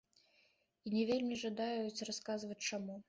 І 0.87 0.93
не 0.95 1.03
вельмі 1.11 1.35
жадаюць 1.43 2.05
расказваць, 2.11 2.61
чаму. 2.71 2.99